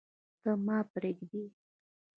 ته، 0.41 0.51
ما 0.65 0.77
پریږدې 0.93 1.43